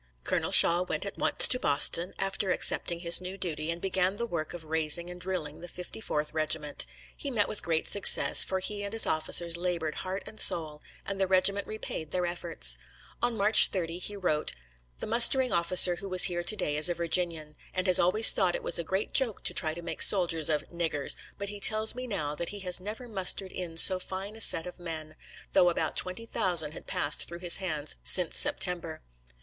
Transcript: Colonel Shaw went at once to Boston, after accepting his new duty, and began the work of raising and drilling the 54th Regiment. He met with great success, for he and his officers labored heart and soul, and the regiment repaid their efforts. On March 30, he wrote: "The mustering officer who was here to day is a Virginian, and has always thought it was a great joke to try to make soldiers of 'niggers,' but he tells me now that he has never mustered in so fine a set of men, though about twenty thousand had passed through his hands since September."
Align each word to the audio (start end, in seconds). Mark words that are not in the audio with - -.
Colonel 0.23 0.51
Shaw 0.51 0.81
went 0.81 1.05
at 1.05 1.15
once 1.19 1.47
to 1.47 1.59
Boston, 1.59 2.15
after 2.17 2.49
accepting 2.49 3.01
his 3.01 3.21
new 3.21 3.37
duty, 3.37 3.69
and 3.69 3.79
began 3.79 4.15
the 4.15 4.25
work 4.25 4.51
of 4.55 4.65
raising 4.65 5.11
and 5.11 5.21
drilling 5.21 5.61
the 5.61 5.67
54th 5.67 6.33
Regiment. 6.33 6.87
He 7.15 7.29
met 7.29 7.47
with 7.47 7.61
great 7.61 7.87
success, 7.87 8.43
for 8.43 8.57
he 8.57 8.83
and 8.83 8.93
his 8.93 9.05
officers 9.05 9.57
labored 9.57 9.93
heart 10.01 10.23
and 10.25 10.39
soul, 10.39 10.81
and 11.05 11.21
the 11.21 11.27
regiment 11.27 11.67
repaid 11.67 12.09
their 12.09 12.25
efforts. 12.25 12.77
On 13.21 13.37
March 13.37 13.67
30, 13.67 13.99
he 13.99 14.15
wrote: 14.15 14.53
"The 14.97 15.05
mustering 15.05 15.53
officer 15.53 15.97
who 15.97 16.09
was 16.09 16.23
here 16.23 16.41
to 16.43 16.55
day 16.55 16.77
is 16.77 16.89
a 16.89 16.95
Virginian, 16.95 17.55
and 17.71 17.85
has 17.85 17.99
always 17.99 18.31
thought 18.31 18.55
it 18.55 18.63
was 18.63 18.79
a 18.79 18.83
great 18.83 19.13
joke 19.13 19.43
to 19.43 19.53
try 19.53 19.75
to 19.75 19.83
make 19.83 20.01
soldiers 20.01 20.49
of 20.49 20.67
'niggers,' 20.69 21.15
but 21.37 21.49
he 21.49 21.59
tells 21.59 21.93
me 21.93 22.07
now 22.07 22.33
that 22.33 22.49
he 22.49 22.61
has 22.61 22.79
never 22.79 23.07
mustered 23.07 23.51
in 23.51 23.77
so 23.77 23.99
fine 23.99 24.35
a 24.35 24.41
set 24.41 24.65
of 24.65 24.79
men, 24.79 25.15
though 25.53 25.69
about 25.69 25.95
twenty 25.95 26.25
thousand 26.25 26.71
had 26.71 26.87
passed 26.87 27.27
through 27.27 27.37
his 27.37 27.57
hands 27.57 27.97
since 28.03 28.35
September." 28.35 29.03